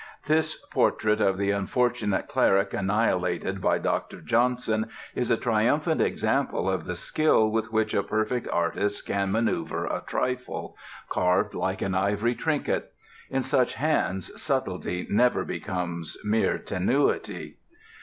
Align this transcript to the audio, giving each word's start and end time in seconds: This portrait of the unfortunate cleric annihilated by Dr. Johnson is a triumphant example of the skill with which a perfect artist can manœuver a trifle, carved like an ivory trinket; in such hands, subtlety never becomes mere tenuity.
This 0.25 0.55
portrait 0.55 1.21
of 1.21 1.37
the 1.37 1.51
unfortunate 1.51 2.27
cleric 2.27 2.73
annihilated 2.73 3.61
by 3.61 3.77
Dr. 3.77 4.19
Johnson 4.19 4.89
is 5.13 5.29
a 5.29 5.37
triumphant 5.37 6.01
example 6.01 6.67
of 6.67 6.85
the 6.85 6.95
skill 6.95 7.51
with 7.51 7.71
which 7.71 7.93
a 7.93 8.01
perfect 8.01 8.47
artist 8.47 9.05
can 9.05 9.31
manœuver 9.31 9.85
a 9.85 10.01
trifle, 10.03 10.75
carved 11.07 11.53
like 11.53 11.83
an 11.83 11.93
ivory 11.93 12.33
trinket; 12.33 12.91
in 13.29 13.43
such 13.43 13.75
hands, 13.75 14.31
subtlety 14.41 15.05
never 15.07 15.45
becomes 15.45 16.17
mere 16.23 16.57
tenuity. 16.57 17.57